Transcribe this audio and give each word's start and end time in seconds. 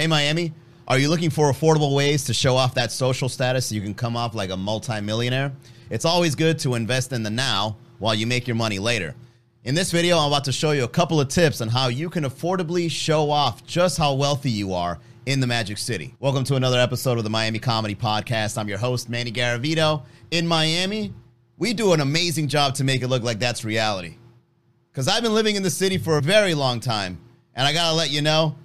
Hey, 0.00 0.06
Miami, 0.06 0.54
are 0.88 0.98
you 0.98 1.10
looking 1.10 1.28
for 1.28 1.52
affordable 1.52 1.94
ways 1.94 2.24
to 2.24 2.32
show 2.32 2.56
off 2.56 2.72
that 2.72 2.90
social 2.90 3.28
status 3.28 3.66
so 3.66 3.74
you 3.74 3.82
can 3.82 3.92
come 3.92 4.16
off 4.16 4.34
like 4.34 4.48
a 4.48 4.56
multimillionaire? 4.56 5.52
It's 5.90 6.06
always 6.06 6.34
good 6.34 6.58
to 6.60 6.74
invest 6.74 7.12
in 7.12 7.22
the 7.22 7.28
now 7.28 7.76
while 7.98 8.14
you 8.14 8.26
make 8.26 8.48
your 8.48 8.56
money 8.56 8.78
later. 8.78 9.14
In 9.64 9.74
this 9.74 9.92
video, 9.92 10.16
I'm 10.16 10.28
about 10.28 10.44
to 10.44 10.52
show 10.52 10.70
you 10.70 10.84
a 10.84 10.88
couple 10.88 11.20
of 11.20 11.28
tips 11.28 11.60
on 11.60 11.68
how 11.68 11.88
you 11.88 12.08
can 12.08 12.24
affordably 12.24 12.90
show 12.90 13.30
off 13.30 13.66
just 13.66 13.98
how 13.98 14.14
wealthy 14.14 14.50
you 14.50 14.72
are 14.72 14.98
in 15.26 15.38
the 15.38 15.46
Magic 15.46 15.76
City. 15.76 16.14
Welcome 16.18 16.44
to 16.44 16.54
another 16.54 16.80
episode 16.80 17.18
of 17.18 17.24
the 17.24 17.28
Miami 17.28 17.58
Comedy 17.58 17.94
Podcast. 17.94 18.56
I'm 18.56 18.68
your 18.68 18.78
host, 18.78 19.10
Manny 19.10 19.30
Garavito. 19.30 20.04
In 20.30 20.46
Miami, 20.46 21.12
we 21.58 21.74
do 21.74 21.92
an 21.92 22.00
amazing 22.00 22.48
job 22.48 22.74
to 22.76 22.84
make 22.84 23.02
it 23.02 23.08
look 23.08 23.22
like 23.22 23.38
that's 23.38 23.66
reality. 23.66 24.16
Because 24.90 25.08
I've 25.08 25.22
been 25.22 25.34
living 25.34 25.56
in 25.56 25.62
the 25.62 25.68
city 25.70 25.98
for 25.98 26.16
a 26.16 26.22
very 26.22 26.54
long 26.54 26.80
time, 26.80 27.18
and 27.54 27.66
I 27.66 27.74
gotta 27.74 27.94
let 27.94 28.10
you 28.10 28.22
know, 28.22 28.56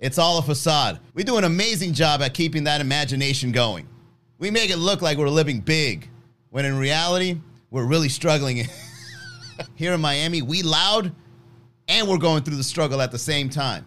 it's 0.00 0.18
all 0.18 0.38
a 0.38 0.42
facade. 0.42 0.98
We 1.14 1.22
do 1.22 1.36
an 1.36 1.44
amazing 1.44 1.92
job 1.92 2.22
at 2.22 2.34
keeping 2.34 2.64
that 2.64 2.80
imagination 2.80 3.52
going. 3.52 3.86
We 4.38 4.50
make 4.50 4.70
it 4.70 4.78
look 4.78 5.02
like 5.02 5.18
we're 5.18 5.28
living 5.28 5.60
big, 5.60 6.08
when 6.48 6.64
in 6.64 6.78
reality, 6.78 7.38
we're 7.70 7.84
really 7.84 8.08
struggling. 8.08 8.66
Here 9.74 9.92
in 9.92 10.00
Miami, 10.00 10.40
we 10.40 10.62
loud 10.62 11.12
and 11.86 12.08
we're 12.08 12.18
going 12.18 12.42
through 12.42 12.56
the 12.56 12.64
struggle 12.64 13.02
at 13.02 13.12
the 13.12 13.18
same 13.18 13.50
time. 13.50 13.84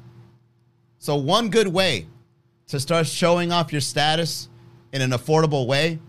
So, 1.00 1.16
one 1.16 1.50
good 1.50 1.68
way 1.68 2.08
to 2.68 2.80
start 2.80 3.08
showing 3.08 3.52
off 3.52 3.72
your 3.72 3.82
status 3.82 4.50
in 4.94 5.02
an 5.02 5.12
affordable 5.12 5.66
way 5.66 6.00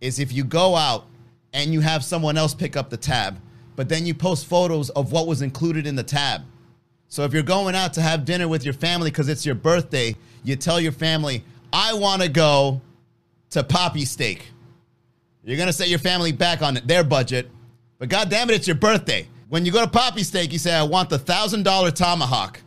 is 0.00 0.18
if 0.18 0.32
you 0.32 0.44
go 0.44 0.74
out 0.74 1.06
and 1.52 1.72
you 1.72 1.80
have 1.80 2.02
someone 2.02 2.38
else 2.38 2.54
pick 2.54 2.76
up 2.76 2.88
the 2.88 2.96
tab, 2.96 3.38
but 3.76 3.88
then 3.88 4.06
you 4.06 4.14
post 4.14 4.46
photos 4.46 4.90
of 4.90 5.12
what 5.12 5.26
was 5.26 5.42
included 5.42 5.86
in 5.86 5.94
the 5.94 6.02
tab. 6.02 6.42
So 7.12 7.24
if 7.24 7.34
you're 7.34 7.42
going 7.42 7.74
out 7.74 7.92
to 7.92 8.00
have 8.00 8.24
dinner 8.24 8.48
with 8.48 8.64
your 8.64 8.72
family 8.72 9.10
because 9.10 9.28
it's 9.28 9.44
your 9.44 9.54
birthday, 9.54 10.16
you 10.44 10.56
tell 10.56 10.80
your 10.80 10.92
family, 10.92 11.44
I 11.70 11.92
want 11.92 12.22
to 12.22 12.28
go 12.30 12.80
to 13.50 13.62
Papi 13.62 14.06
Steak. 14.06 14.48
You're 15.44 15.58
going 15.58 15.66
to 15.66 15.74
set 15.74 15.90
your 15.90 15.98
family 15.98 16.32
back 16.32 16.62
on 16.62 16.78
their 16.86 17.04
budget, 17.04 17.50
but 17.98 18.08
God 18.08 18.30
damn 18.30 18.48
it, 18.48 18.54
it's 18.54 18.66
your 18.66 18.76
birthday. 18.76 19.28
When 19.50 19.66
you 19.66 19.72
go 19.72 19.84
to 19.84 19.90
Papi 19.90 20.24
Steak, 20.24 20.54
you 20.54 20.58
say, 20.58 20.72
I 20.72 20.84
want 20.84 21.10
the 21.10 21.18
$1,000 21.18 21.92
tomahawk. 21.94 22.62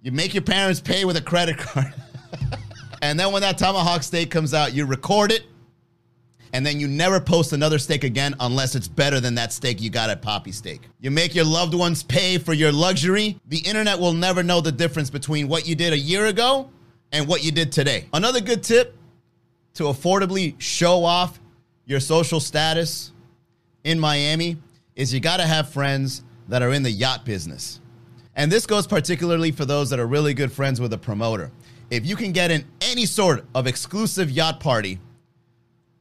You 0.00 0.12
make 0.12 0.32
your 0.32 0.44
parents 0.44 0.80
pay 0.80 1.04
with 1.04 1.18
a 1.18 1.22
credit 1.22 1.58
card. 1.58 1.92
and 3.02 3.20
then 3.20 3.32
when 3.32 3.42
that 3.42 3.58
tomahawk 3.58 4.02
steak 4.02 4.30
comes 4.30 4.54
out, 4.54 4.72
you 4.72 4.86
record 4.86 5.30
it 5.30 5.42
and 6.54 6.64
then 6.64 6.78
you 6.78 6.86
never 6.86 7.20
post 7.20 7.52
another 7.52 7.80
steak 7.80 8.04
again 8.04 8.32
unless 8.38 8.76
it's 8.76 8.86
better 8.86 9.18
than 9.18 9.34
that 9.34 9.52
steak 9.52 9.82
you 9.82 9.90
got 9.90 10.08
at 10.08 10.22
Papi 10.22 10.54
Steak. 10.54 10.82
You 11.00 11.10
make 11.10 11.34
your 11.34 11.44
loved 11.44 11.74
ones 11.74 12.04
pay 12.04 12.38
for 12.38 12.54
your 12.54 12.70
luxury. 12.70 13.40
The 13.48 13.58
internet 13.58 13.98
will 13.98 14.12
never 14.12 14.44
know 14.44 14.60
the 14.60 14.70
difference 14.70 15.10
between 15.10 15.48
what 15.48 15.66
you 15.66 15.74
did 15.74 15.92
a 15.92 15.98
year 15.98 16.26
ago 16.26 16.70
and 17.10 17.26
what 17.26 17.42
you 17.42 17.50
did 17.50 17.72
today. 17.72 18.06
Another 18.12 18.40
good 18.40 18.62
tip 18.62 18.96
to 19.74 19.84
affordably 19.84 20.54
show 20.58 21.04
off 21.04 21.40
your 21.86 21.98
social 21.98 22.38
status 22.38 23.10
in 23.82 23.98
Miami 23.98 24.56
is 24.94 25.12
you 25.12 25.18
got 25.18 25.38
to 25.38 25.46
have 25.46 25.70
friends 25.70 26.22
that 26.46 26.62
are 26.62 26.72
in 26.72 26.84
the 26.84 26.90
yacht 26.90 27.24
business. 27.24 27.80
And 28.36 28.50
this 28.50 28.64
goes 28.64 28.86
particularly 28.86 29.50
for 29.50 29.64
those 29.64 29.90
that 29.90 29.98
are 29.98 30.06
really 30.06 30.34
good 30.34 30.52
friends 30.52 30.80
with 30.80 30.92
a 30.92 30.98
promoter. 30.98 31.50
If 31.90 32.06
you 32.06 32.14
can 32.14 32.30
get 32.30 32.52
in 32.52 32.64
any 32.80 33.06
sort 33.06 33.44
of 33.56 33.66
exclusive 33.66 34.30
yacht 34.30 34.60
party, 34.60 35.00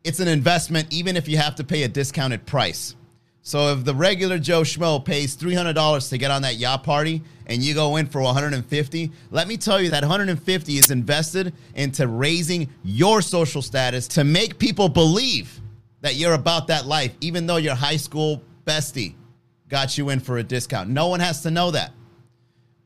it's 0.04 0.20
an 0.20 0.28
investment 0.28 0.88
even 0.92 1.16
if 1.16 1.28
you 1.28 1.38
have 1.38 1.56
to 1.56 1.64
pay 1.64 1.84
a 1.84 1.88
discounted 1.88 2.46
price. 2.46 2.96
So 3.42 3.74
if 3.74 3.84
the 3.84 3.94
regular 3.94 4.40
Joe 4.40 4.62
Schmo 4.62 5.04
pays 5.04 5.36
$300 5.36 6.10
to 6.10 6.18
get 6.18 6.32
on 6.32 6.44
that 6.44 6.56
yacht 6.56 6.84
party 6.84 7.22
and 7.46 7.62
you 7.62 7.74
go 7.74 7.98
in 7.98 8.08
for 8.08 8.22
150, 8.22 9.12
let 9.32 9.48
me 9.48 9.58
tell 9.58 9.82
you 9.82 9.90
that 9.90 10.02
150 10.02 10.78
is 10.78 10.92
invested 10.92 11.54
into 11.76 12.08
raising 12.08 12.70
your 12.84 13.22
social 13.22 13.62
status 13.62 14.08
to 14.10 14.24
make 14.24 14.60
people 14.60 14.88
believe 14.88 15.60
that 16.02 16.16
you're 16.16 16.36
about 16.36 16.68
that 16.68 16.86
life 16.86 17.14
even 17.20 17.46
though 17.46 17.58
your 17.58 17.76
high 17.76 17.98
school 17.98 18.42
bestie 18.66 19.14
got 19.68 19.98
you 19.98 20.10
in 20.10 20.20
for 20.20 20.38
a 20.38 20.44
discount. 20.44 20.90
No 20.90 21.08
one 21.08 21.20
has 21.20 21.42
to 21.42 21.52
know 21.52 21.72
that. 21.72 21.92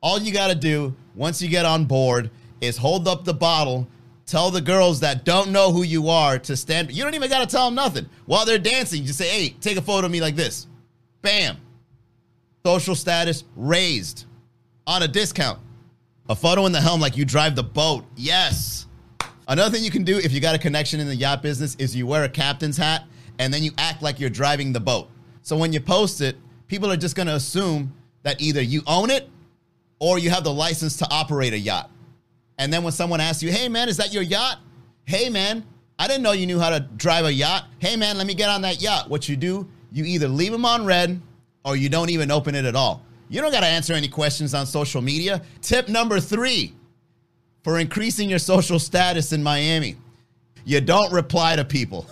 All 0.02 0.20
you 0.20 0.34
got 0.34 0.47
to 0.47 0.56
do 0.56 0.96
once 1.16 1.41
you 1.41 1.50
get 1.50 1.66
on 1.66 1.86
board 1.86 2.31
is 2.62 2.78
hold 2.78 3.08
up 3.08 3.25
the 3.25 3.34
bottle 3.34 3.88
Tell 4.28 4.52
the 4.52 4.60
girls 4.60 5.00
that 5.00 5.24
don't 5.24 5.52
know 5.52 5.72
who 5.72 5.84
you 5.84 6.10
are 6.10 6.38
to 6.38 6.58
stand. 6.58 6.92
You 6.92 7.02
don't 7.04 7.16
even 7.16 7.30
got 7.30 7.40
to 7.40 7.48
tell 7.48 7.66
them 7.66 7.76
nothing. 7.76 8.10
While 8.26 8.46
they're 8.46 8.60
dancing, 8.60 9.06
just 9.06 9.18
say, 9.18 9.30
hey, 9.30 9.56
take 9.62 9.78
a 9.78 9.82
photo 9.82 10.06
of 10.06 10.12
me 10.12 10.20
like 10.20 10.36
this. 10.36 10.68
Bam. 11.22 11.56
Social 12.66 12.94
status 12.94 13.46
raised 13.56 14.26
on 14.86 15.02
a 15.02 15.08
discount. 15.08 15.60
A 16.28 16.36
photo 16.36 16.66
in 16.66 16.74
the 16.74 16.82
helm 16.82 17.00
like 17.00 17.16
you 17.16 17.24
drive 17.24 17.56
the 17.56 17.64
boat. 17.64 18.04
Yes. 18.18 18.88
Another 19.48 19.74
thing 19.74 19.86
you 19.86 19.92
can 19.92 20.04
do 20.04 20.18
if 20.18 20.34
you 20.34 20.42
got 20.42 20.56
a 20.56 20.59
connection 20.59 21.00
in 21.00 21.08
the 21.08 21.16
yacht 21.16 21.42
business 21.42 21.76
is 21.76 21.96
you 21.96 22.06
wear 22.06 22.26
a 22.26 22.30
captain's 22.30 22.76
hat 22.76 23.06
and 23.40 23.54
then 23.54 23.64
you 23.64 23.72
act 23.78 24.02
like 24.02 24.20
you're 24.20 24.30
driving 24.30 24.74
the 24.74 24.80
boat. 24.82 25.09
So 25.42 25.56
when 25.56 25.72
you 25.72 25.80
post 25.80 26.20
it, 26.20 26.36
people 26.68 26.92
are 26.92 26.98
just 26.98 27.16
going 27.16 27.28
to 27.28 27.36
assume 27.36 27.94
that 28.24 28.42
either 28.42 28.62
you 28.62 28.82
own 28.88 29.09
it 29.09 29.30
or 30.00 30.20
you 30.20 30.30
have 30.32 30.44
the 30.44 30.54
license 30.54 30.98
to 30.98 31.08
operate 31.09 31.54
a 31.54 31.58
yacht. 31.58 31.90
And 32.57 32.72
then 32.72 32.84
when 32.84 32.94
someone 32.94 33.22
asks 33.22 33.44
you, 33.44 33.51
hey 33.51 33.69
man, 33.69 33.90
is 33.90 33.97
that 33.97 34.13
your 34.13 34.23
yacht? 34.23 34.59
Hey 35.06 35.29
man, 35.29 35.66
I 36.00 36.07
didn't 36.07 36.23
know 36.23 36.31
you 36.31 36.47
knew 36.47 36.59
how 36.59 36.69
to 36.69 36.79
drive 36.79 37.25
a 37.25 37.34
yacht. 37.34 37.66
Hey 37.79 37.95
man, 37.95 38.18
let 38.18 38.28
me 38.28 38.34
get 38.34 38.50
on 38.50 38.62
that 38.62 38.81
yacht. 38.81 39.09
What 39.09 39.29
you 39.29 39.35
do, 39.35 39.68
you 39.91 40.06
either 40.06 40.28
leave 40.28 40.51
them 40.51 40.66
on 40.66 40.85
read 40.85 41.22
or 41.63 41.75
you 41.75 41.90
don't 41.90 42.09
even 42.09 42.31
open 42.31 42.56
it 42.56 42.66
at 42.66 42.75
all. 42.75 43.03
You 43.29 43.41
don't 43.41 43.51
got 43.51 43.62
to 43.62 43.67
answer 43.67 43.94
any 43.94 44.07
questions 44.07 44.53
on 44.53 44.66
social 44.66 45.01
media. 45.01 45.41
Tip 45.62 45.90
number 45.90 46.19
three 46.19 46.73
for 47.63 47.78
increasing 47.79 48.29
your 48.29 48.40
social 48.40 48.79
status 48.79 49.34
in 49.34 49.44
Miami 49.44 49.97
you 50.67 50.81
don't 50.81 51.13
reply 51.13 51.56
to 51.56 51.63
people. 51.63 52.06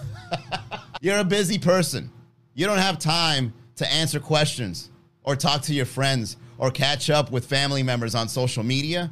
You're 1.02 1.20
a 1.20 1.26
busy 1.26 1.60
person. 1.60 2.10
You 2.54 2.66
don't 2.66 2.78
have 2.78 2.98
time 2.98 3.54
to 3.76 3.92
answer 3.92 4.18
questions 4.18 4.90
or 5.24 5.36
talk 5.36 5.62
to 5.64 5.74
your 5.74 5.86
friends 5.86 6.38
or 6.58 6.72
catch 6.72 7.10
up 7.10 7.32
with 7.32 7.46
family 7.46 7.84
members 7.84 8.16
on 8.16 8.30
social 8.30 8.64
media. 8.64 9.12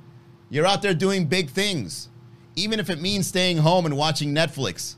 You're 0.54 0.68
out 0.68 0.84
there 0.84 0.94
doing 0.94 1.26
big 1.26 1.50
things, 1.50 2.10
even 2.56 2.80
if 2.80 2.92
it 2.92 3.02
means 3.02 3.26
staying 3.26 3.58
home 3.58 3.88
and 3.88 3.98
watching 3.98 4.36
Netflix. 4.36 4.98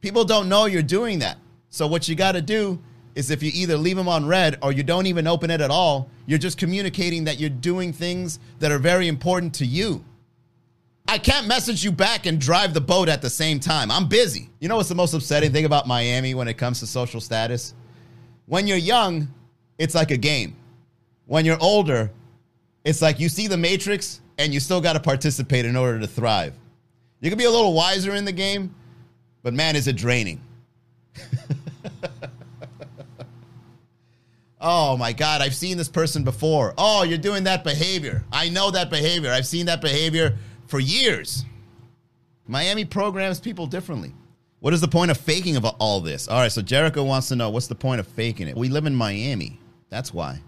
People 0.00 0.24
don't 0.24 0.48
know 0.48 0.64
you're 0.64 0.80
doing 0.80 1.18
that. 1.18 1.36
So, 1.68 1.86
what 1.86 2.08
you 2.08 2.14
got 2.14 2.32
to 2.32 2.40
do 2.40 2.82
is 3.14 3.30
if 3.30 3.42
you 3.42 3.50
either 3.52 3.76
leave 3.76 3.98
them 3.98 4.08
on 4.08 4.24
read 4.24 4.56
or 4.62 4.72
you 4.72 4.82
don't 4.82 5.04
even 5.04 5.26
open 5.26 5.50
it 5.50 5.60
at 5.60 5.70
all, 5.70 6.08
you're 6.24 6.38
just 6.38 6.56
communicating 6.56 7.24
that 7.24 7.38
you're 7.38 7.50
doing 7.50 7.92
things 7.92 8.38
that 8.60 8.72
are 8.72 8.78
very 8.78 9.06
important 9.06 9.52
to 9.56 9.66
you. 9.66 10.02
I 11.06 11.18
can't 11.18 11.46
message 11.46 11.84
you 11.84 11.92
back 11.92 12.24
and 12.24 12.40
drive 12.40 12.72
the 12.72 12.80
boat 12.80 13.10
at 13.10 13.20
the 13.20 13.28
same 13.28 13.60
time. 13.60 13.90
I'm 13.90 14.08
busy. 14.08 14.48
You 14.58 14.70
know 14.70 14.76
what's 14.76 14.88
the 14.88 14.94
most 14.94 15.12
upsetting 15.12 15.52
thing 15.52 15.66
about 15.66 15.86
Miami 15.86 16.34
when 16.34 16.48
it 16.48 16.54
comes 16.54 16.80
to 16.80 16.86
social 16.86 17.20
status? 17.20 17.74
When 18.46 18.66
you're 18.66 18.78
young, 18.78 19.28
it's 19.76 19.94
like 19.94 20.12
a 20.12 20.16
game. 20.16 20.56
When 21.26 21.44
you're 21.44 21.60
older, 21.60 22.10
it's 22.84 23.02
like 23.02 23.20
you 23.20 23.28
see 23.28 23.48
the 23.48 23.58
Matrix 23.58 24.22
and 24.38 24.52
you 24.52 24.60
still 24.60 24.80
got 24.80 24.94
to 24.94 25.00
participate 25.00 25.64
in 25.64 25.76
order 25.76 25.98
to 26.00 26.06
thrive. 26.06 26.54
You 27.20 27.30
can 27.30 27.38
be 27.38 27.44
a 27.44 27.50
little 27.50 27.72
wiser 27.72 28.14
in 28.14 28.24
the 28.24 28.32
game, 28.32 28.74
but 29.42 29.54
man, 29.54 29.76
is 29.76 29.88
it 29.88 29.96
draining. 29.96 30.40
oh 34.60 34.96
my 34.96 35.12
God, 35.12 35.40
I've 35.40 35.54
seen 35.54 35.76
this 35.76 35.88
person 35.88 36.24
before. 36.24 36.74
Oh, 36.76 37.02
you're 37.02 37.18
doing 37.18 37.44
that 37.44 37.64
behavior. 37.64 38.24
I 38.32 38.48
know 38.48 38.70
that 38.70 38.90
behavior. 38.90 39.30
I've 39.30 39.46
seen 39.46 39.66
that 39.66 39.80
behavior 39.80 40.36
for 40.66 40.80
years. 40.80 41.44
Miami 42.46 42.84
programs 42.84 43.40
people 43.40 43.66
differently. 43.66 44.12
What 44.60 44.74
is 44.74 44.80
the 44.80 44.88
point 44.88 45.10
of 45.10 45.18
faking 45.18 45.56
of 45.56 45.64
all 45.64 46.00
this? 46.00 46.26
All 46.26 46.38
right, 46.38 46.50
so 46.50 46.62
Jericho 46.62 47.04
wants 47.04 47.28
to 47.28 47.36
know 47.36 47.50
what's 47.50 47.66
the 47.66 47.74
point 47.74 48.00
of 48.00 48.06
faking 48.08 48.48
it? 48.48 48.56
We 48.56 48.68
live 48.68 48.86
in 48.86 48.94
Miami. 48.94 49.60
That's 49.90 50.12
why. 50.12 50.40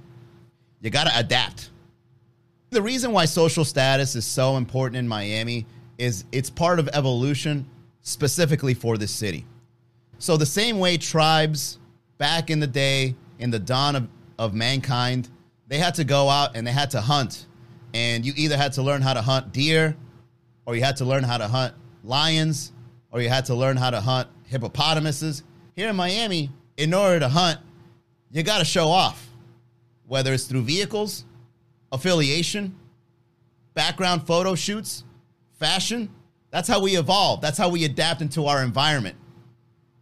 You 0.80 0.91
got 0.91 1.06
to 1.06 1.19
adapt. 1.19 1.70
The 2.71 2.82
reason 2.82 3.12
why 3.12 3.27
social 3.27 3.65
status 3.65 4.16
is 4.16 4.25
so 4.25 4.56
important 4.56 4.97
in 4.97 5.06
Miami 5.06 5.66
is 5.99 6.25
it's 6.32 6.50
part 6.50 6.79
of 6.79 6.88
evolution 6.93 7.67
specifically 8.02 8.75
for 8.75 8.99
this 8.99 9.12
city. 9.12 9.46
So, 10.19 10.37
the 10.37 10.46
same 10.46 10.79
way 10.79 10.96
tribes 10.96 11.79
back 12.19 12.50
in 12.50 12.58
the 12.58 12.67
day, 12.67 13.14
in 13.38 13.50
the 13.50 13.58
dawn 13.58 13.96
of, 13.96 14.08
of 14.38 14.55
mankind, 14.55 15.29
they 15.69 15.79
had 15.79 15.94
to 15.96 16.05
go 16.05 16.29
out 16.29 16.56
and 16.56 16.67
they 16.67 16.73
had 16.73 16.90
to 16.93 17.00
hunt. 17.00 17.46
And 17.94 18.25
you 18.26 18.32
either 18.37 18.56
had 18.56 18.73
to 18.75 18.82
learn 18.82 19.00
how 19.00 19.14
to 19.14 19.23
hunt 19.23 19.52
deer, 19.52 19.96
or 20.64 20.75
you 20.75 20.82
had 20.82 20.96
to 20.96 21.05
learn 21.05 21.23
how 21.23 21.38
to 21.38 21.46
hunt 21.46 21.75
lions, 22.02 22.73
or 23.11 23.20
you 23.20 23.29
had 23.29 23.44
to 23.46 23.55
learn 23.55 23.76
how 23.76 23.90
to 23.90 24.00
hunt 24.00 24.29
hippopotamuses. 24.44 25.44
Here 25.75 25.88
in 25.88 25.96
Miami, 25.96 26.50
in 26.76 26.93
order 26.93 27.20
to 27.20 27.29
hunt, 27.29 27.61
you 28.31 28.43
got 28.43 28.58
to 28.58 28.64
show 28.64 28.88
off, 28.88 29.29
whether 30.06 30.32
it's 30.32 30.44
through 30.44 30.62
vehicles 30.62 31.25
affiliation, 31.96 32.76
background 33.75 34.26
photo 34.26 34.54
shoots, 34.54 35.02
fashion. 35.58 36.08
That's 36.50 36.69
how 36.69 36.81
we 36.81 36.96
evolve. 36.96 37.40
That's 37.40 37.58
how 37.58 37.69
we 37.69 37.84
adapt 37.84 38.22
into 38.22 38.46
our 38.46 38.62
environment. 38.62 39.16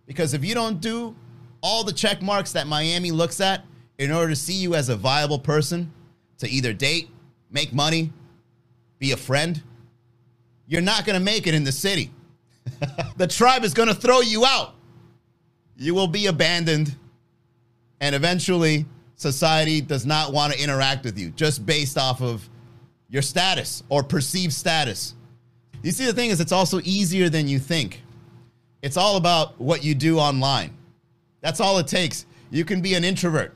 Because 0.07 0.35
if 0.35 0.45
you 0.45 0.55
don't 0.55 0.81
do 0.81 1.17
all 1.63 1.85
the 1.85 1.93
check 1.93 2.21
marks 2.21 2.53
that 2.53 2.67
Miami 2.67 3.11
looks 3.11 3.41
at 3.41 3.65
in 3.99 4.13
order 4.13 4.29
to 4.29 4.37
see 4.37 4.55
you 4.55 4.75
as 4.75 4.89
a 4.89 4.97
viable 4.97 5.39
person 5.39 5.91
to 6.39 6.49
either 6.49 6.73
date, 6.73 7.09
make 7.51 7.73
money, 7.73 8.13
be 8.99 9.13
a 9.13 9.17
friend, 9.17 9.63
you're 10.67 10.83
not 10.83 11.07
going 11.07 11.19
to 11.19 11.25
make 11.25 11.47
it 11.47 11.55
in 11.55 11.65
the 11.65 11.73
city. 11.73 12.11
the 13.17 13.27
tribe 13.27 13.65
is 13.65 13.73
going 13.73 13.89
to 13.89 13.95
throw 13.95 14.21
you 14.21 14.45
out. 14.45 14.75
You 15.77 15.95
will 15.95 16.09
be 16.09 16.27
abandoned. 16.27 16.95
And 18.01 18.15
eventually, 18.15 18.85
society 19.17 19.81
does 19.81 20.05
not 20.05 20.33
want 20.33 20.53
to 20.53 20.63
interact 20.63 21.05
with 21.05 21.19
you 21.19 21.31
just 21.31 21.65
based 21.65 21.97
off 21.99 22.21
of 22.21 22.49
your 23.09 23.23
status 23.23 23.83
or 23.89 24.03
perceived 24.03 24.53
status. 24.53 25.15
You 25.83 25.93
see, 25.93 26.07
the 26.07 26.13
thing 26.13 26.31
is, 26.31 26.41
it's 26.41 26.53
also 26.53 26.81
easier 26.83 27.29
than 27.29 27.47
you 27.47 27.59
think. 27.59 28.03
It's 28.83 28.97
all 28.97 29.17
about 29.17 29.61
what 29.61 29.85
you 29.85 29.95
do 29.95 30.19
online. 30.19 30.77
That's 31.41 31.61
all 31.61 31.79
it 31.79 31.87
takes. 31.87 32.27
You 32.51 32.65
can 32.65 32.81
be 32.81 32.95
an 32.95 33.05
introvert 33.05 33.55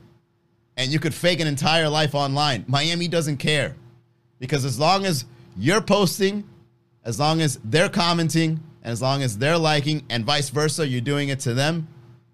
and 0.77 0.91
you 0.91 0.99
could 0.99 1.13
fake 1.13 1.39
an 1.39 1.47
entire 1.47 1.89
life 1.89 2.15
online. 2.15 2.63
Miami 2.67 3.07
doesn't 3.07 3.37
care 3.37 3.75
because 4.39 4.63
as 4.63 4.79
long 4.79 5.05
as 5.05 5.25
you're 5.57 5.81
posting, 5.81 6.43
as 7.03 7.19
long 7.19 7.41
as 7.41 7.59
they're 7.65 7.89
commenting, 7.89 8.59
and 8.81 8.91
as 8.91 9.01
long 9.01 9.21
as 9.21 9.37
they're 9.37 9.57
liking, 9.57 10.05
and 10.09 10.25
vice 10.25 10.49
versa, 10.49 10.87
you're 10.87 11.01
doing 11.01 11.29
it 11.29 11.39
to 11.41 11.53
them, 11.53 11.87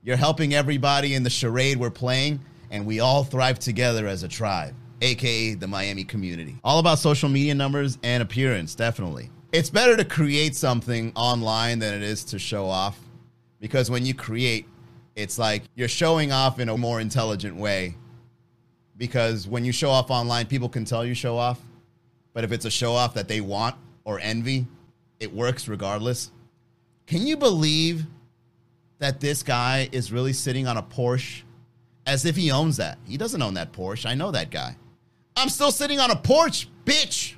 you're 0.04 0.16
helping 0.16 0.54
everybody 0.54 1.16
in 1.16 1.24
the 1.24 1.30
charade 1.30 1.77
we're 1.77 1.89
playing, 1.89 2.39
and 2.75 2.86
we 2.86 3.00
all 3.00 3.24
thrive 3.24 3.57
together 3.57 4.06
as 4.06 4.24
a 4.24 4.27
tribe, 4.27 4.75
aka 5.01 5.54
the 5.54 5.66
Miami 5.66 6.04
community. 6.04 6.57
All 6.62 6.80
about 6.80 7.00
social 7.00 7.30
media 7.30 7.56
numbers 7.56 7.98
and 8.04 8.22
appearance, 8.22 8.75
definitely. 8.75 9.30
It's 9.54 9.69
better 9.69 9.95
to 9.95 10.04
create 10.04 10.57
something 10.57 11.13
online 11.16 11.80
than 11.80 11.94
it 11.94 12.04
is 12.04 12.25
to 12.25 12.39
show 12.39 12.66
off 12.66 13.00
because 13.62 13.89
when 13.89 14.06
you 14.06 14.13
create, 14.13 14.68
it's 15.16 15.39
like 15.39 15.63
you're 15.75 15.88
showing 15.88 16.33
off 16.33 16.60
in 16.60 16.68
a 16.68 16.77
more 16.77 17.00
intelligent 17.00 17.56
way. 17.56 17.95
Because 18.98 19.48
when 19.48 19.63
you 19.63 19.72
show 19.72 19.89
off 19.89 20.12
online, 20.12 20.45
people 20.45 20.68
can 20.68 20.83
tell 20.83 21.06
you 21.06 21.13
show 21.13 21.38
off. 21.38 21.62
But 22.33 22.44
if 22.44 22.51
it's 22.51 22.66
a 22.66 22.69
show 22.69 22.94
off 22.94 23.13
that 23.13 23.30
they 23.30 23.39
want 23.39 23.75
or 24.04 24.19
envy, 24.19 24.68
it 25.22 25.33
works 25.33 25.69
regardless. 25.69 26.31
Can 27.07 27.25
you 27.25 27.38
believe 27.38 28.06
that 29.00 29.22
this 29.22 29.44
guy 29.44 29.88
is 29.94 30.12
really 30.12 30.33
sitting 30.33 30.68
on 30.68 30.75
a 30.75 30.83
Porsche 30.83 31.44
as 32.06 32.25
if 32.25 32.36
he 32.36 32.52
owns 32.52 32.78
that? 32.78 32.98
He 33.06 33.18
doesn't 33.18 33.42
own 33.42 33.54
that 33.56 33.74
Porsche. 33.74 34.06
I 34.06 34.16
know 34.16 34.31
that 34.31 34.52
guy. 34.52 34.75
I'm 35.36 35.50
still 35.50 35.72
sitting 35.72 36.00
on 36.00 36.12
a 36.12 36.16
porch, 36.16 36.69
bitch. 36.86 37.36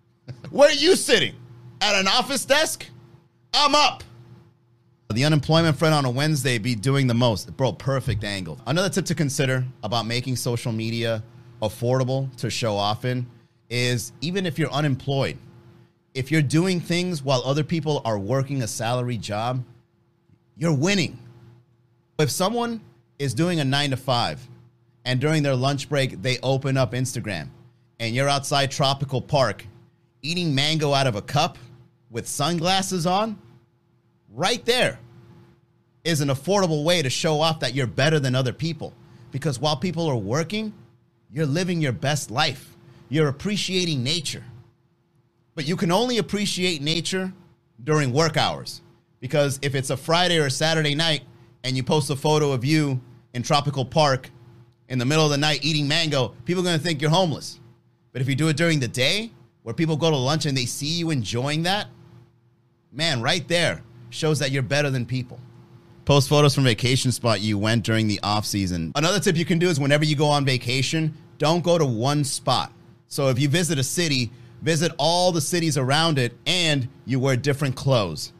Where 0.50 0.68
are 0.68 0.72
you 0.72 0.96
sitting? 0.96 1.34
At 1.80 1.96
an 1.96 2.06
office 2.06 2.44
desk? 2.44 2.86
I'm 3.52 3.74
up. 3.74 4.04
The 5.10 5.24
unemployment 5.24 5.76
front 5.76 5.94
on 5.94 6.06
a 6.06 6.10
Wednesday 6.10 6.56
be 6.56 6.74
doing 6.74 7.06
the 7.06 7.14
most. 7.14 7.54
Bro, 7.56 7.74
perfect 7.74 8.24
angle. 8.24 8.58
Another 8.66 8.88
tip 8.88 9.04
to 9.06 9.14
consider 9.14 9.64
about 9.82 10.06
making 10.06 10.36
social 10.36 10.72
media 10.72 11.22
affordable 11.60 12.34
to 12.36 12.48
show 12.48 12.76
off 12.76 13.04
in 13.04 13.26
is 13.68 14.12
even 14.22 14.46
if 14.46 14.58
you're 14.58 14.70
unemployed, 14.70 15.36
if 16.14 16.30
you're 16.30 16.42
doing 16.42 16.80
things 16.80 17.22
while 17.22 17.42
other 17.44 17.64
people 17.64 18.00
are 18.04 18.18
working 18.18 18.62
a 18.62 18.66
salary 18.66 19.18
job, 19.18 19.62
you're 20.56 20.74
winning. 20.74 21.18
If 22.18 22.30
someone 22.30 22.80
is 23.22 23.34
doing 23.34 23.60
a 23.60 23.64
nine 23.64 23.90
to 23.90 23.96
five 23.96 24.46
and 25.04 25.20
during 25.20 25.42
their 25.42 25.54
lunch 25.54 25.88
break 25.88 26.20
they 26.22 26.38
open 26.42 26.76
up 26.76 26.92
Instagram 26.92 27.48
and 28.00 28.14
you're 28.14 28.28
outside 28.28 28.70
Tropical 28.70 29.20
Park 29.20 29.66
eating 30.22 30.54
mango 30.54 30.92
out 30.92 31.06
of 31.06 31.16
a 31.16 31.22
cup 31.22 31.58
with 32.10 32.26
sunglasses 32.28 33.06
on, 33.06 33.38
right 34.32 34.64
there 34.64 34.98
is 36.04 36.20
an 36.20 36.28
affordable 36.28 36.84
way 36.84 37.02
to 37.02 37.10
show 37.10 37.40
off 37.40 37.60
that 37.60 37.74
you're 37.74 37.86
better 37.86 38.20
than 38.20 38.34
other 38.34 38.52
people. 38.52 38.92
Because 39.30 39.58
while 39.58 39.76
people 39.76 40.06
are 40.06 40.16
working, 40.16 40.72
you're 41.30 41.46
living 41.46 41.80
your 41.80 41.92
best 41.92 42.30
life 42.30 42.72
you're 43.12 43.28
appreciating 43.28 44.02
nature. 44.02 44.42
But 45.54 45.68
you 45.68 45.76
can 45.76 45.92
only 45.92 46.16
appreciate 46.16 46.80
nature 46.80 47.30
during 47.84 48.10
work 48.10 48.38
hours. 48.38 48.80
Because 49.20 49.58
if 49.60 49.74
it's 49.74 49.90
a 49.90 49.98
Friday 49.98 50.38
or 50.38 50.48
Saturday 50.48 50.94
night 50.94 51.22
and 51.62 51.76
you 51.76 51.82
post 51.82 52.08
a 52.08 52.16
photo 52.16 52.52
of 52.52 52.64
you 52.64 53.02
in 53.34 53.42
Tropical 53.42 53.84
Park 53.84 54.30
in 54.88 54.98
the 54.98 55.04
middle 55.04 55.24
of 55.24 55.30
the 55.30 55.38
night 55.38 55.64
eating 55.64 55.88
mango, 55.88 56.34
people 56.44 56.62
are 56.62 56.64
going 56.66 56.78
to 56.78 56.82
think 56.82 57.00
you're 57.00 57.10
homeless. 57.10 57.60
But 58.12 58.20
if 58.20 58.28
you 58.28 58.34
do 58.34 58.48
it 58.48 58.56
during 58.56 58.78
the 58.78 58.88
day, 58.88 59.30
where 59.62 59.74
people 59.74 59.96
go 59.96 60.10
to 60.10 60.16
lunch 60.16 60.46
and 60.46 60.56
they 60.56 60.66
see 60.66 60.86
you 60.86 61.10
enjoying 61.10 61.62
that, 61.62 61.86
man, 62.90 63.22
right 63.22 63.46
there 63.48 63.82
shows 64.10 64.38
that 64.40 64.50
you're 64.50 64.62
better 64.62 64.90
than 64.90 65.06
people. 65.06 65.40
Post 66.04 66.28
photos 66.28 66.54
from 66.54 66.64
vacation 66.64 67.12
spot 67.12 67.40
you 67.40 67.56
went 67.56 67.84
during 67.84 68.08
the 68.08 68.20
off 68.22 68.44
season. 68.44 68.92
Another 68.96 69.20
tip 69.20 69.36
you 69.36 69.44
can 69.44 69.58
do 69.58 69.68
is 69.68 69.78
whenever 69.78 70.04
you 70.04 70.16
go 70.16 70.26
on 70.26 70.44
vacation, 70.44 71.14
don't 71.38 71.62
go 71.62 71.78
to 71.78 71.86
one 71.86 72.24
spot. 72.24 72.72
So 73.06 73.28
if 73.28 73.38
you 73.38 73.48
visit 73.48 73.78
a 73.78 73.84
city, 73.84 74.30
visit 74.62 74.92
all 74.98 75.32
the 75.32 75.40
cities 75.40 75.78
around 75.78 76.18
it 76.18 76.36
and 76.44 76.88
you 77.06 77.20
wear 77.20 77.36
different 77.36 77.76
clothes. 77.76 78.32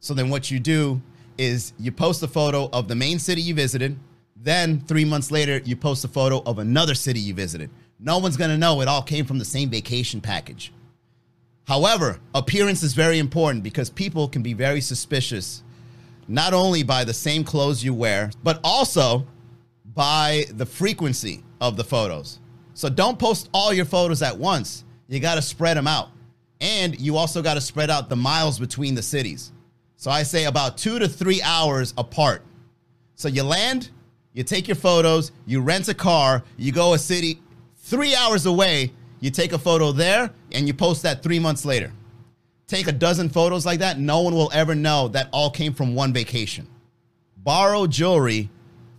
So 0.00 0.14
then 0.14 0.30
what 0.30 0.50
you 0.50 0.60
do 0.60 1.02
is 1.36 1.72
you 1.78 1.90
post 1.90 2.22
a 2.22 2.28
photo 2.28 2.68
of 2.72 2.88
the 2.88 2.94
main 2.94 3.18
city 3.18 3.42
you 3.42 3.54
visited. 3.54 3.98
Then 4.40 4.80
three 4.80 5.04
months 5.04 5.30
later, 5.30 5.60
you 5.64 5.76
post 5.76 6.04
a 6.04 6.08
photo 6.08 6.42
of 6.44 6.58
another 6.58 6.94
city 6.94 7.20
you 7.20 7.34
visited. 7.34 7.70
No 7.98 8.18
one's 8.18 8.36
to 8.36 8.56
know 8.56 8.80
it 8.80 8.88
all 8.88 9.02
came 9.02 9.24
from 9.24 9.38
the 9.38 9.44
same 9.44 9.70
vacation 9.70 10.20
package. 10.20 10.72
However, 11.66 12.18
appearance 12.34 12.82
is 12.82 12.94
very 12.94 13.18
important 13.18 13.62
because 13.64 13.90
people 13.90 14.28
can 14.28 14.42
be 14.42 14.54
very 14.54 14.80
suspicious, 14.80 15.62
not 16.28 16.54
only 16.54 16.82
by 16.82 17.04
the 17.04 17.12
same 17.12 17.44
clothes 17.44 17.84
you 17.84 17.92
wear, 17.92 18.30
but 18.42 18.60
also 18.62 19.26
by 19.94 20.44
the 20.52 20.64
frequency 20.64 21.42
of 21.60 21.76
the 21.76 21.84
photos. 21.84 22.38
So 22.74 22.88
don't 22.88 23.18
post 23.18 23.48
all 23.52 23.72
your 23.72 23.84
photos 23.84 24.22
at 24.22 24.38
once. 24.38 24.84
You 25.08 25.18
got 25.18 25.34
to 25.34 25.42
spread 25.42 25.76
them 25.76 25.88
out. 25.88 26.10
And 26.60 26.98
you 27.00 27.16
also 27.16 27.42
got 27.42 27.54
to 27.54 27.60
spread 27.60 27.90
out 27.90 28.08
the 28.08 28.16
miles 28.16 28.58
between 28.58 28.94
the 28.94 29.02
cities. 29.02 29.52
So 29.96 30.10
I 30.10 30.22
say 30.22 30.44
about 30.44 30.78
two 30.78 30.98
to 31.00 31.08
three 31.08 31.42
hours 31.42 31.92
apart. 31.98 32.44
So 33.16 33.26
you 33.26 33.42
land, 33.42 33.90
you 34.32 34.44
take 34.44 34.68
your 34.68 34.76
photos, 34.76 35.32
you 35.46 35.60
rent 35.60 35.88
a 35.88 35.94
car, 35.94 36.42
you 36.56 36.72
go 36.72 36.94
a 36.94 36.98
city 36.98 37.40
three 37.76 38.14
hours 38.14 38.46
away, 38.46 38.92
you 39.20 39.30
take 39.30 39.52
a 39.52 39.58
photo 39.58 39.92
there, 39.92 40.30
and 40.52 40.66
you 40.66 40.74
post 40.74 41.02
that 41.02 41.22
three 41.22 41.38
months 41.38 41.64
later. 41.64 41.92
Take 42.66 42.86
a 42.86 42.92
dozen 42.92 43.28
photos 43.28 43.64
like 43.64 43.78
that, 43.80 43.98
no 43.98 44.20
one 44.20 44.34
will 44.34 44.50
ever 44.52 44.74
know 44.74 45.08
that 45.08 45.28
all 45.32 45.50
came 45.50 45.72
from 45.72 45.94
one 45.94 46.12
vacation. 46.12 46.66
Borrow 47.36 47.86
jewelry 47.86 48.50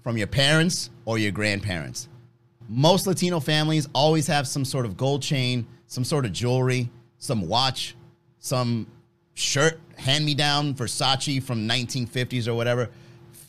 from 0.03 0.17
your 0.17 0.27
parents 0.27 0.89
or 1.05 1.17
your 1.19 1.31
grandparents 1.31 2.09
most 2.69 3.07
Latino 3.07 3.39
families 3.39 3.89
always 3.93 4.27
have 4.27 4.47
some 4.47 4.63
sort 4.63 4.85
of 4.85 4.95
gold 4.95 5.23
chain, 5.23 5.65
some 5.87 6.03
sort 6.03 6.23
of 6.23 6.31
jewelry, 6.31 6.89
some 7.17 7.47
watch, 7.47 7.95
some 8.37 8.85
shirt, 9.33 9.79
hand 9.97 10.23
me 10.23 10.35
down 10.35 10.75
Versace 10.75 11.41
from 11.41 11.67
1950s 11.67 12.47
or 12.47 12.53
whatever. 12.53 12.89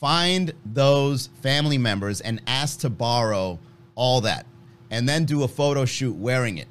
Find 0.01 0.51
those 0.65 1.27
family 1.43 1.77
members 1.77 2.21
and 2.21 2.41
ask 2.47 2.79
to 2.79 2.89
borrow 2.89 3.59
all 3.93 4.19
that 4.21 4.47
and 4.89 5.07
then 5.07 5.25
do 5.25 5.43
a 5.43 5.47
photo 5.47 5.85
shoot 5.85 6.15
wearing 6.15 6.57
it. 6.57 6.67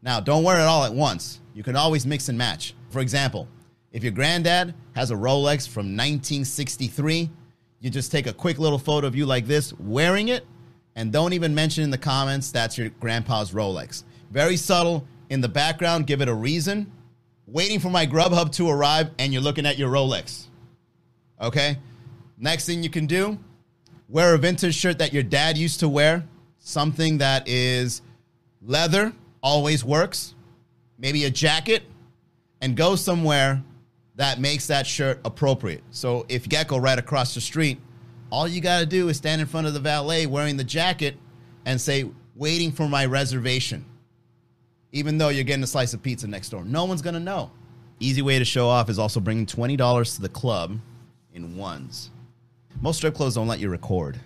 Now, 0.00 0.20
don't 0.20 0.44
wear 0.44 0.60
it 0.60 0.62
all 0.62 0.84
at 0.84 0.94
once. 0.94 1.40
You 1.54 1.64
can 1.64 1.74
always 1.74 2.06
mix 2.06 2.28
and 2.28 2.38
match. 2.38 2.74
For 2.90 3.00
example, 3.00 3.48
if 3.90 4.04
your 4.04 4.12
granddad 4.12 4.74
has 4.94 5.10
a 5.10 5.14
Rolex 5.14 5.68
from 5.68 5.86
1963, 5.86 7.28
you 7.80 7.90
just 7.90 8.12
take 8.12 8.28
a 8.28 8.32
quick 8.32 8.60
little 8.60 8.78
photo 8.78 9.08
of 9.08 9.16
you 9.16 9.26
like 9.26 9.46
this 9.46 9.72
wearing 9.80 10.28
it 10.28 10.46
and 10.94 11.10
don't 11.10 11.32
even 11.32 11.52
mention 11.52 11.82
in 11.82 11.90
the 11.90 11.98
comments 11.98 12.52
that's 12.52 12.78
your 12.78 12.90
grandpa's 13.00 13.50
Rolex. 13.50 14.04
Very 14.30 14.56
subtle. 14.56 15.04
In 15.30 15.40
the 15.40 15.48
background, 15.48 16.06
give 16.06 16.20
it 16.20 16.28
a 16.28 16.34
reason. 16.34 16.92
Waiting 17.48 17.80
for 17.80 17.90
my 17.90 18.06
Grubhub 18.06 18.52
to 18.52 18.68
arrive, 18.68 19.10
and 19.18 19.32
you're 19.32 19.42
looking 19.42 19.66
at 19.66 19.78
your 19.78 19.90
Rolex. 19.90 20.44
Okay? 21.40 21.76
Next 22.42 22.66
thing 22.66 22.82
you 22.82 22.90
can 22.90 23.06
do 23.06 23.38
wear 24.08 24.34
a 24.34 24.38
vintage 24.38 24.74
shirt 24.74 24.98
that 24.98 25.14
your 25.14 25.22
dad 25.22 25.56
used 25.56 25.80
to 25.80 25.88
wear, 25.88 26.22
something 26.58 27.16
that 27.16 27.48
is 27.48 28.02
leather, 28.60 29.10
always 29.42 29.82
works. 29.82 30.34
Maybe 30.98 31.24
a 31.24 31.30
jacket, 31.30 31.82
and 32.60 32.76
go 32.76 32.94
somewhere 32.94 33.62
that 34.16 34.38
makes 34.38 34.66
that 34.66 34.86
shirt 34.86 35.18
appropriate. 35.24 35.82
So 35.90 36.26
if 36.28 36.46
Gecko 36.46 36.78
right 36.78 36.98
across 36.98 37.34
the 37.34 37.40
street 37.40 37.78
all 38.32 38.48
you 38.48 38.62
got 38.62 38.80
to 38.80 38.86
do 38.86 39.10
is 39.10 39.18
stand 39.18 39.42
in 39.42 39.46
front 39.46 39.66
of 39.66 39.74
the 39.74 39.78
valet 39.78 40.24
wearing 40.24 40.56
the 40.56 40.64
jacket 40.64 41.16
and 41.66 41.78
say, 41.78 42.10
waiting 42.34 42.72
for 42.72 42.88
my 42.88 43.04
reservation. 43.04 43.84
Even 44.90 45.18
though 45.18 45.28
you're 45.28 45.44
getting 45.44 45.62
a 45.62 45.66
slice 45.66 45.92
of 45.92 46.02
pizza 46.02 46.26
next 46.26 46.48
door. 46.48 46.64
No 46.64 46.86
one's 46.86 47.02
going 47.02 47.12
to 47.12 47.20
know. 47.20 47.50
Easy 48.00 48.22
way 48.22 48.38
to 48.38 48.44
show 48.44 48.68
off 48.68 48.88
is 48.88 48.98
also 48.98 49.20
bringing 49.20 49.44
$20 49.44 50.16
to 50.16 50.22
the 50.22 50.30
club 50.30 50.78
in 51.34 51.58
ones. 51.58 52.10
Most 52.80 52.96
strip 52.96 53.14
clubs 53.14 53.34
don't 53.34 53.46
let 53.46 53.60
you 53.60 53.68
record 53.68 54.18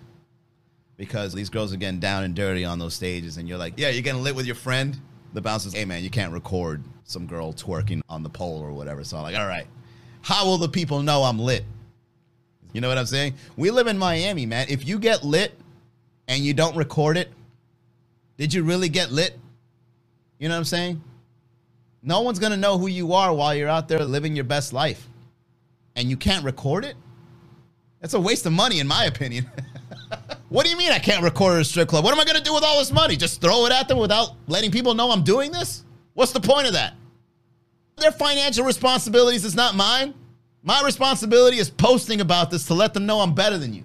because 0.96 1.34
these 1.34 1.50
girls 1.50 1.72
are 1.72 1.76
getting 1.76 2.00
down 2.00 2.24
and 2.24 2.34
dirty 2.34 2.64
on 2.64 2.78
those 2.78 2.94
stages, 2.94 3.36
and 3.36 3.48
you're 3.48 3.58
like, 3.58 3.74
yeah, 3.76 3.90
you're 3.90 4.02
getting 4.02 4.22
lit 4.22 4.34
with 4.34 4.46
your 4.46 4.54
friend. 4.54 4.98
The 5.34 5.42
bouncer's, 5.42 5.74
hey 5.74 5.84
man, 5.84 6.02
you 6.02 6.08
can't 6.10 6.32
record 6.32 6.82
some 7.04 7.26
girl 7.26 7.52
twerking 7.52 8.00
on 8.08 8.22
the 8.22 8.30
pole 8.30 8.60
or 8.60 8.72
whatever. 8.72 9.04
So 9.04 9.18
I'm 9.18 9.22
like, 9.22 9.36
all 9.36 9.46
right, 9.46 9.66
how 10.22 10.46
will 10.46 10.58
the 10.58 10.68
people 10.68 11.02
know 11.02 11.22
I'm 11.22 11.38
lit? 11.38 11.64
You 12.72 12.80
know 12.80 12.88
what 12.88 12.98
I'm 12.98 13.06
saying? 13.06 13.34
We 13.56 13.70
live 13.70 13.86
in 13.86 13.98
Miami, 13.98 14.46
man. 14.46 14.66
If 14.68 14.86
you 14.86 14.98
get 14.98 15.22
lit 15.24 15.54
and 16.28 16.42
you 16.42 16.54
don't 16.54 16.76
record 16.76 17.16
it, 17.16 17.30
did 18.38 18.52
you 18.52 18.62
really 18.62 18.88
get 18.88 19.10
lit? 19.12 19.38
You 20.38 20.48
know 20.48 20.54
what 20.54 20.58
I'm 20.58 20.64
saying? 20.64 21.02
No 22.02 22.20
one's 22.22 22.38
gonna 22.38 22.56
know 22.56 22.78
who 22.78 22.86
you 22.86 23.12
are 23.12 23.34
while 23.34 23.54
you're 23.54 23.68
out 23.68 23.88
there 23.88 24.04
living 24.04 24.34
your 24.34 24.44
best 24.44 24.72
life. 24.72 25.08
And 25.94 26.08
you 26.10 26.16
can't 26.16 26.44
record 26.44 26.84
it? 26.84 26.96
That's 28.06 28.14
a 28.14 28.20
waste 28.20 28.46
of 28.46 28.52
money, 28.52 28.78
in 28.78 28.86
my 28.86 29.06
opinion. 29.06 29.50
what 30.48 30.64
do 30.64 30.70
you 30.70 30.76
mean 30.76 30.92
I 30.92 31.00
can't 31.00 31.24
record 31.24 31.60
a 31.60 31.64
strip 31.64 31.88
club? 31.88 32.04
What 32.04 32.14
am 32.14 32.20
I 32.20 32.24
gonna 32.24 32.40
do 32.40 32.54
with 32.54 32.62
all 32.62 32.78
this 32.78 32.92
money? 32.92 33.16
Just 33.16 33.40
throw 33.40 33.66
it 33.66 33.72
at 33.72 33.88
them 33.88 33.98
without 33.98 34.36
letting 34.46 34.70
people 34.70 34.94
know 34.94 35.10
I'm 35.10 35.24
doing 35.24 35.50
this? 35.50 35.82
What's 36.14 36.30
the 36.30 36.38
point 36.38 36.68
of 36.68 36.74
that? 36.74 36.94
Their 37.96 38.12
financial 38.12 38.64
responsibilities 38.64 39.44
is 39.44 39.56
not 39.56 39.74
mine. 39.74 40.14
My 40.62 40.82
responsibility 40.84 41.58
is 41.58 41.68
posting 41.68 42.20
about 42.20 42.48
this 42.48 42.64
to 42.66 42.74
let 42.74 42.94
them 42.94 43.06
know 43.06 43.18
I'm 43.18 43.34
better 43.34 43.58
than 43.58 43.74
you. 43.74 43.82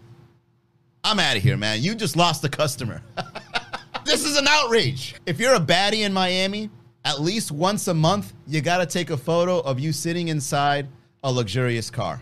I'm 1.04 1.18
out 1.18 1.36
of 1.36 1.42
here, 1.42 1.58
man. 1.58 1.82
You 1.82 1.96
just 1.96 2.16
lost 2.16 2.46
a 2.46 2.50
customer. 2.50 3.02
this 4.06 4.24
is 4.24 4.38
an 4.38 4.46
outrage. 4.48 5.16
If 5.26 5.40
you're 5.40 5.56
a 5.56 5.60
baddie 5.60 6.06
in 6.06 6.14
Miami, 6.14 6.70
at 7.06 7.22
least 7.22 7.52
once 7.52 7.88
a 7.88 7.94
month, 7.96 8.34
you 8.46 8.62
gotta 8.62 8.86
take 8.86 9.10
a 9.10 9.18
photo 9.18 9.62
of 9.62 9.80
you 9.80 9.92
sitting 9.92 10.28
inside 10.28 10.88
a 11.24 11.32
luxurious 11.32 11.90
car. 11.90 12.22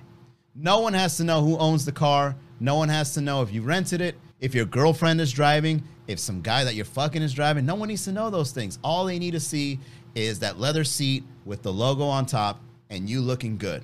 No 0.55 0.79
one 0.79 0.93
has 0.93 1.17
to 1.17 1.23
know 1.23 1.41
who 1.41 1.57
owns 1.57 1.85
the 1.85 1.91
car. 1.91 2.35
No 2.59 2.75
one 2.75 2.89
has 2.89 3.13
to 3.13 3.21
know 3.21 3.41
if 3.41 3.53
you 3.53 3.61
rented 3.61 4.01
it, 4.01 4.15
if 4.39 4.53
your 4.53 4.65
girlfriend 4.65 5.21
is 5.21 5.31
driving, 5.31 5.83
if 6.07 6.19
some 6.19 6.41
guy 6.41 6.63
that 6.63 6.75
you're 6.75 6.85
fucking 6.85 7.21
is 7.21 7.33
driving. 7.33 7.65
No 7.65 7.75
one 7.75 7.87
needs 7.87 8.03
to 8.05 8.11
know 8.11 8.29
those 8.29 8.51
things. 8.51 8.79
All 8.83 9.05
they 9.05 9.19
need 9.19 9.31
to 9.31 9.39
see 9.39 9.79
is 10.15 10.39
that 10.39 10.59
leather 10.59 10.83
seat 10.83 11.23
with 11.45 11.61
the 11.61 11.71
logo 11.71 12.03
on 12.03 12.25
top 12.25 12.59
and 12.89 13.09
you 13.09 13.21
looking 13.21 13.57
good. 13.57 13.83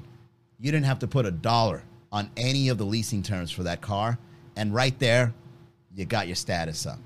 You 0.59 0.71
didn't 0.71 0.85
have 0.85 0.99
to 0.99 1.07
put 1.07 1.25
a 1.25 1.31
dollar 1.31 1.83
on 2.11 2.31
any 2.37 2.69
of 2.69 2.77
the 2.77 2.85
leasing 2.85 3.21
terms 3.21 3.51
for 3.51 3.63
that 3.63 3.81
car. 3.81 4.17
And 4.55 4.73
right 4.73 4.97
there, 4.99 5.33
you 5.93 6.05
got 6.05 6.27
your 6.27 6.35
status 6.35 6.85
up. 6.85 6.99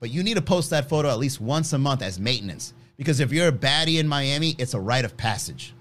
But 0.00 0.10
you 0.10 0.22
need 0.22 0.34
to 0.34 0.42
post 0.42 0.70
that 0.70 0.88
photo 0.88 1.08
at 1.08 1.18
least 1.18 1.40
once 1.40 1.72
a 1.72 1.78
month 1.78 2.02
as 2.02 2.18
maintenance. 2.18 2.74
Because 2.96 3.20
if 3.20 3.32
you're 3.32 3.48
a 3.48 3.52
baddie 3.52 3.98
in 3.98 4.08
Miami, 4.08 4.54
it's 4.58 4.74
a 4.74 4.80
rite 4.80 5.04
of 5.04 5.16
passage. 5.16 5.74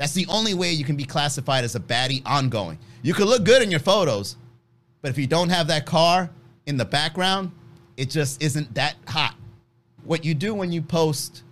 That's 0.00 0.14
the 0.14 0.26
only 0.30 0.54
way 0.54 0.72
you 0.72 0.82
can 0.82 0.96
be 0.96 1.04
classified 1.04 1.62
as 1.62 1.74
a 1.74 1.78
baddie 1.78 2.22
ongoing. 2.24 2.78
You 3.02 3.12
could 3.12 3.28
look 3.28 3.44
good 3.44 3.60
in 3.60 3.70
your 3.70 3.80
photos, 3.80 4.36
but 5.02 5.10
if 5.10 5.18
you 5.18 5.26
don't 5.26 5.50
have 5.50 5.66
that 5.66 5.84
car 5.84 6.30
in 6.64 6.78
the 6.78 6.86
background, 6.86 7.50
it 7.98 8.08
just 8.08 8.42
isn't 8.42 8.72
that 8.76 8.94
hot. 9.06 9.34
What 10.04 10.24
you 10.24 10.32
do 10.32 10.54
when 10.54 10.72
you 10.72 10.80
post 10.80 11.42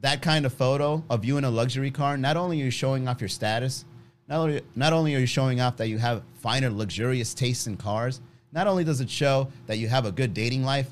that 0.00 0.22
kind 0.22 0.46
of 0.46 0.54
photo 0.54 1.04
of 1.10 1.22
you 1.26 1.36
in 1.36 1.44
a 1.44 1.50
luxury 1.50 1.90
car, 1.90 2.16
not 2.16 2.38
only 2.38 2.62
are 2.62 2.64
you 2.64 2.70
showing 2.70 3.06
off 3.08 3.20
your 3.20 3.28
status, 3.28 3.84
not 4.26 4.40
only, 4.40 4.62
not 4.74 4.94
only 4.94 5.14
are 5.14 5.18
you 5.18 5.26
showing 5.26 5.60
off 5.60 5.76
that 5.76 5.88
you 5.88 5.98
have 5.98 6.22
finer, 6.38 6.70
luxurious 6.70 7.34
tastes 7.34 7.66
in 7.66 7.76
cars, 7.76 8.22
not 8.52 8.66
only 8.66 8.84
does 8.84 9.02
it 9.02 9.10
show 9.10 9.48
that 9.66 9.76
you 9.76 9.86
have 9.88 10.06
a 10.06 10.12
good 10.12 10.32
dating 10.32 10.64
life, 10.64 10.90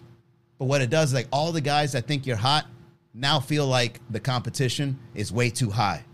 but 0.59 0.67
what 0.67 0.83
it 0.83 0.91
does 0.91 1.09
is 1.09 1.15
like 1.15 1.29
all 1.33 1.51
the 1.51 1.63
guys 1.63 1.93
that 1.93 2.07
think 2.07 2.27
you're 2.27 2.37
hot 2.37 2.67
now 3.15 3.41
feel 3.41 3.67
like 3.67 4.01
the 4.11 4.21
competition 4.21 4.99
is 5.15 5.33
way 5.33 5.49
too 5.49 5.71
high. 5.71 6.05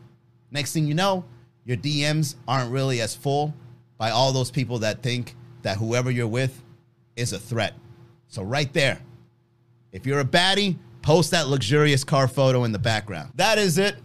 Next 0.51 0.73
thing 0.73 0.87
you 0.87 0.95
know, 0.95 1.25
your 1.65 1.77
DMs 1.77 2.37
aren't 2.47 2.71
really 2.71 3.01
as 3.01 3.15
full 3.15 3.55
by 3.99 4.11
all 4.11 4.33
those 4.33 4.51
people 4.51 4.79
that 4.81 5.03
think 5.03 5.35
that 5.63 5.77
whoever 5.79 6.11
you're 6.11 6.29
with 6.29 6.63
is 7.17 7.33
a 7.33 7.39
threat. 7.39 7.75
So, 8.29 8.43
right 8.43 8.73
there, 8.73 9.01
if 9.93 10.07
you're 10.07 10.21
a 10.21 10.25
baddie, 10.25 10.77
post 11.03 11.31
that 11.31 11.49
luxurious 11.49 12.05
car 12.05 12.29
photo 12.29 12.65
in 12.65 12.73
the 12.73 12.79
background. 12.79 13.33
That 13.37 13.59
is 13.59 13.79
it. 13.79 13.97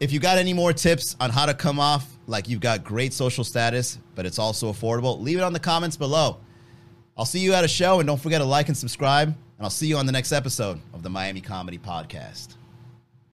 If 0.00 0.12
you 0.12 0.18
got 0.18 0.38
any 0.38 0.52
more 0.52 0.72
tips 0.72 1.14
on 1.20 1.30
how 1.30 1.46
to 1.46 1.54
come 1.54 1.78
off 1.78 2.18
like 2.26 2.48
you've 2.48 2.60
got 2.60 2.84
great 2.84 3.12
social 3.12 3.44
status, 3.44 3.98
but 4.14 4.26
it's 4.26 4.38
also 4.38 4.72
affordable, 4.72 5.20
leave 5.20 5.38
it 5.38 5.42
on 5.42 5.52
the 5.52 5.60
comments 5.60 5.96
below. 5.96 6.38
I'll 7.16 7.24
see 7.24 7.40
you 7.40 7.52
at 7.54 7.64
a 7.64 7.68
show, 7.68 8.00
and 8.00 8.06
don't 8.06 8.20
forget 8.20 8.40
to 8.40 8.46
like 8.46 8.68
and 8.68 8.76
subscribe, 8.76 9.28
and 9.28 9.36
I'll 9.60 9.70
see 9.70 9.86
you 9.86 9.96
on 9.96 10.06
the 10.06 10.12
next 10.12 10.32
episode 10.32 10.80
of 10.94 11.02
the 11.02 11.10
Miami 11.10 11.40
Comedy 11.40 11.78
Podcast. 11.78 12.59